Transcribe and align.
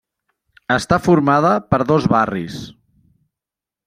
Està 0.75 0.97
formada 1.07 1.51
per 1.73 1.79
dos 1.91 2.07
barris: 2.15 2.57